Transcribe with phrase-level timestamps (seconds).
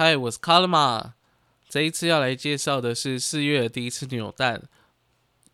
[0.00, 1.14] 嗨，我是卡拉玛。
[1.68, 4.62] 这一次要来介绍的是四月的第一次扭蛋，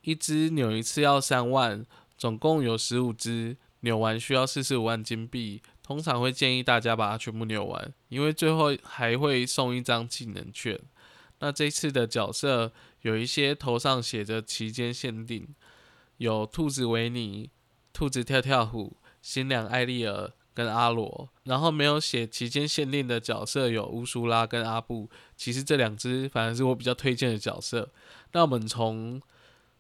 [0.03, 1.87] 一只扭一次要三万，
[2.19, 5.63] 总共有十五只，扭完需要四十五万金币。
[5.83, 10.79] 通常会建议大家把它全部扭完，因为最后还会送一张技能券。
[11.39, 12.71] 那这次的角色
[13.01, 15.49] 有一些头上写着期间限定，
[16.19, 17.49] 有兔子维尼、
[17.95, 20.33] 兔子跳跳虎、新娘艾丽尔。
[20.55, 27.91] 跟阿罗，然后没有写期间限定的角色有乌苏拉跟阿布，其实这两只反而是我比较推荐的角色。
[28.33, 29.21] 那我们从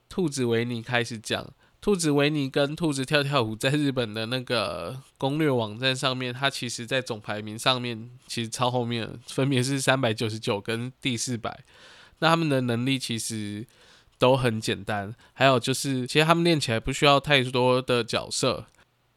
[0.09, 11.65] 兔子维尼开始讲，兔子维尼跟兔子跳跳虎在日本的那个攻略网站上面，它其实在总排名上面其实超后面，分别是三百九十九跟第四百。
[12.19, 13.67] 那他们的能力其实
[14.19, 18.67] 都很简单，还有就是其实他们练起来不需要太多的角色。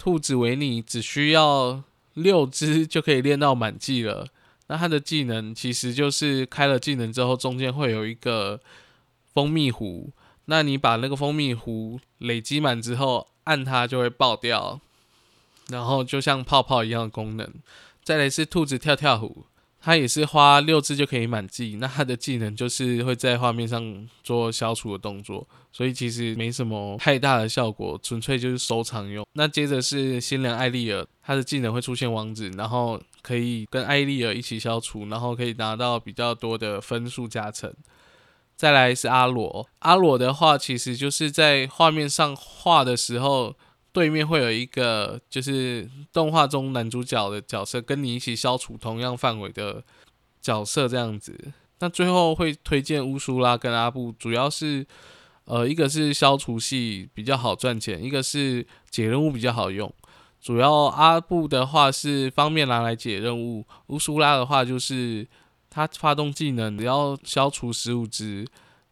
[0.08, 4.30] 兔子维尼只需要六只 就可以练到满技了。
[4.68, 8.62] 那它的技能其实就是开了技能之后，中间会有一个
[9.34, 10.10] 蜂蜜壶。
[10.46, 14.80] 那你把那个蜂蜜壶累积满之后，按它就会爆掉，
[15.68, 17.56] 然后就像泡泡一样的功能。
[18.02, 19.46] 再来是兔子跳跳虎。
[19.88, 29.26] 它也是花六只就可以满技，那它的技能就是会在画面上做消除的动作，所以其实没什么太大的效果，纯粹就是收藏用。
[29.32, 37.74] 那接着是新娘艾丽尔，她的技能会出现王子，然后可以跟艾丽尔一起消除，然后可以拿到比较多的分数加成。
[38.58, 43.56] 再来是阿罗，阿罗的话其实就是在画面上画的时候。
[43.98, 49.84] 对面会有一个，就是动画中男主角的角色，跟你一起消除同样范围的
[50.40, 51.36] 角色这样子。
[51.80, 54.86] 那最后会推荐乌苏拉跟阿布，主要是，
[55.46, 59.92] 呃，一个是消除系比较好赚钱，一个是解任务比较好用。
[60.40, 65.28] 主要阿布的话是方便拿来解任务，乌苏拉的话就是
[65.72, 68.48] 他发动技能只要消除十五只，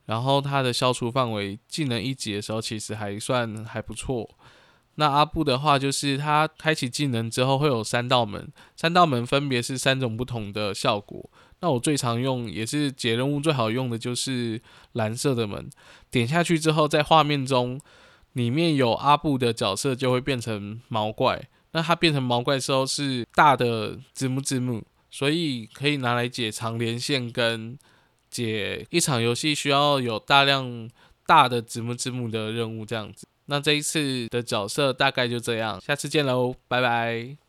[0.06, 4.28] 然后他的消除范围技能一级的时候，其实还算还不错。
[4.96, 11.30] 那阿布的话，就是他开启技能之后会有三道门，三道门分别是三种不同的效果。
[11.60, 14.62] 那我最常用也是解任务最好用的就是
[14.94, 15.70] 蓝色的门，
[16.10, 17.80] 点下去之后，在画面中
[18.34, 21.50] 里面有阿布的角色就会变成毛怪。
[21.72, 24.82] 那它变成毛怪之后是大的字幕字幕，
[25.12, 27.78] 所以可以拿来解长连线跟
[28.30, 30.90] 解一场游戏需要有大量
[31.26, 33.28] 大的字幕字幕的任务这样子。
[33.46, 37.45] 那这一次的角色大概就这样，下次见喽，拜拜。